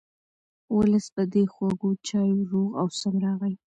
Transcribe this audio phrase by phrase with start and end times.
[0.75, 3.53] ولس په دې خوږو چایو روغ او سم راغی.